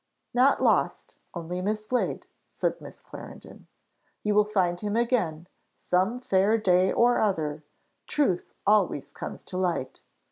[0.33, 3.67] "Not lost, only mislaid," said Miss Clarendon.
[4.23, 7.61] "You will find him again some fair day or other;
[8.07, 10.01] truth always comes to light.